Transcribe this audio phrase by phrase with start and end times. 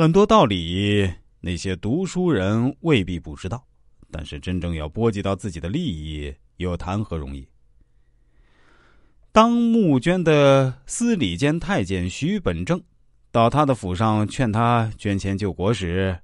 [0.00, 1.10] 很多道理，
[1.42, 3.62] 那些读书人未必不知道，
[4.10, 7.46] 但是真正要波及到自己的利益，又谈何容易？
[9.30, 12.82] 当募捐的司礼监太监徐本正
[13.30, 16.18] 到他的府上劝他捐钱救国时，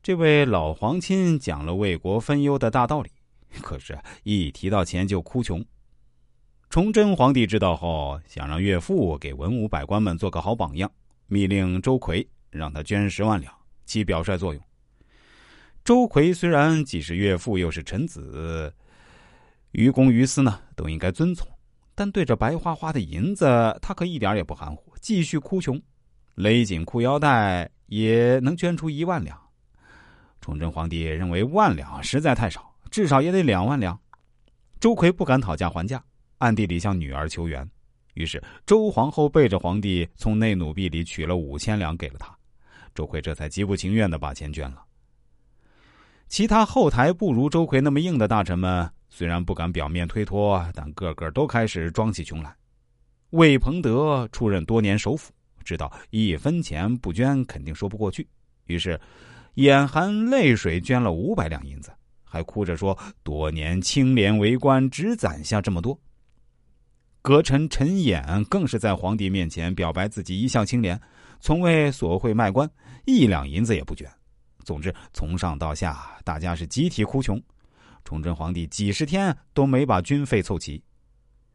[0.00, 3.10] 这位老皇亲讲了为国分忧的大道理，
[3.60, 5.64] 可是，一提到钱就哭穷。
[6.70, 10.88] 崇祯皇帝知道后，想让岳父给文武百官们做个好榜样，
[11.26, 12.24] 密令周奎。
[12.50, 13.52] 让他捐十万两，
[13.84, 14.62] 起表率作用。
[15.84, 18.74] 周奎虽然既是岳父，又是臣子，
[19.70, 21.46] 于公于私呢都应该遵从，
[21.94, 23.46] 但对着白花花的银子，
[23.80, 25.80] 他可一点也不含糊，继续哭穷，
[26.34, 29.40] 勒紧裤腰带也能捐出一万两。
[30.40, 33.98] 崇祯皇帝认为万两实在太少，至少也得两万两。
[34.80, 36.04] 周奎不敢讨价还价，
[36.38, 37.68] 暗地里向女儿求援。
[38.14, 42.35] 于是周皇后背着皇帝，从内奴婢里取了五千两给了他。
[42.96, 44.82] 周奎这才极不情愿的把钱捐了。
[46.26, 52.52] 其他后台不如周奎那么硬的大臣们，虽然不敢表面推脱，但个个都开始装起穷来。
[53.30, 58.26] 魏鹏德出任多年首辅，知道一分钱不捐肯定说不过去，
[58.64, 59.00] 于是
[59.54, 61.92] 眼含泪水捐了五百两银子，
[62.24, 65.96] 还哭着说：“多年清廉为官，只攒下这么多。”
[67.22, 71.00] 阁臣陈衍更是在皇帝面前表白自己一向清廉。
[71.40, 72.68] 从未索贿卖官，
[73.04, 74.10] 一两银子也不捐。
[74.64, 77.40] 总之，从上到下，大家是集体哭穷。
[78.04, 80.82] 崇祯皇帝几十天都没把军费凑齐，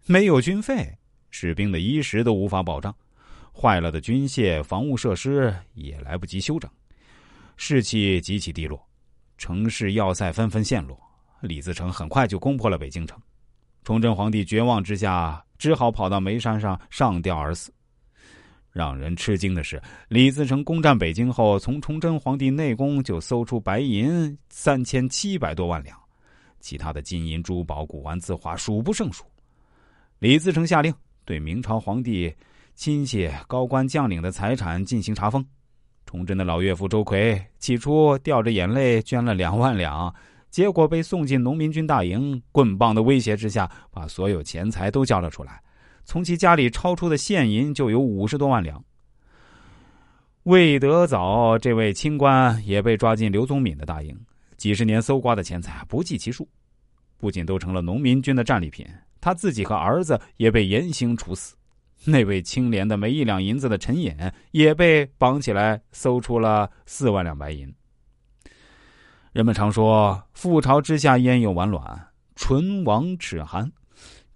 [0.06, 0.98] 没有军费，
[1.30, 2.94] 士兵的衣食都无法保障，
[3.54, 6.70] 坏了的军械、防务设施也来不及修整，
[7.56, 8.86] 士气极其低落，
[9.38, 11.00] 城市要塞纷纷陷落。
[11.42, 13.18] 李自成很快就攻破了北京城，
[13.84, 17.74] 崇祯皇帝绝望之下，只好跑到煤山上上吊而死。
[18.72, 25.98] 让人吃惊的是，李自成攻占北京后，从崇祯皇帝内宫就搜出白银三千七百多万两，
[26.62, 29.26] 其他的金银珠宝、古玩字画数不胜数。
[30.20, 30.94] 李自成下令
[31.26, 32.34] 对明朝皇帝
[32.74, 35.46] 亲戚、高官将领的财产进行查封。
[36.06, 40.14] 崇祯的老岳父周奎起初掉着眼泪捐了两万两，
[40.50, 45.62] 结果被送进农民军大营，棍棒的威胁之下，把所有钱财都交了出来。
[46.12, 48.84] 从其家里超出的现银就有五十多万两。
[50.44, 54.14] 魏德藻这位清官也被抓进刘宗敏的大营，
[54.58, 56.46] 几十年搜刮的钱财不计其数，
[57.18, 58.86] 不仅都成了农民军的战利品，
[59.22, 61.56] 他自己和儿子也被严刑处死。
[62.04, 64.14] 那位清廉的没一两银子的陈寅
[64.52, 67.74] 也被绑起来搜出了四万两白银。
[69.32, 72.06] 人们常说“覆巢之下焉有完卵，
[72.36, 73.72] 唇亡齿寒”。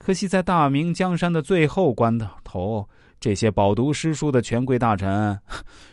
[0.05, 2.87] 可惜，在大明江山的最后关头，
[3.19, 5.35] 这些饱读诗书的权贵大臣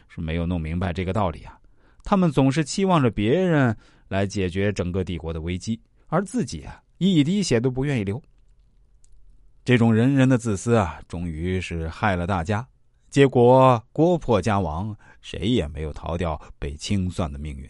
[0.06, 1.58] 是没有弄明白这个道理啊！
[2.04, 3.74] 他们总是期望着别人
[4.08, 8.22] 来解决整个帝国的危机，而自己啊，一滴血都不愿意流。
[9.64, 12.68] 这种人人的自私啊，终于是害了大家，
[13.08, 17.66] 结果国破家亡，谁也没有逃掉被清算的命运。